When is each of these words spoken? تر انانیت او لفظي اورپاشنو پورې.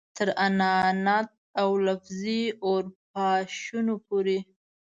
تر 0.17 0.29
انانیت 0.47 1.29
او 1.61 1.69
لفظي 1.85 2.41
اورپاشنو 2.65 3.95
پورې. 4.07 4.39